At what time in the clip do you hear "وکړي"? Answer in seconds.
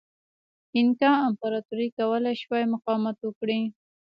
3.21-3.59